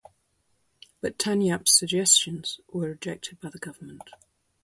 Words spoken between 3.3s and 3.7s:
by the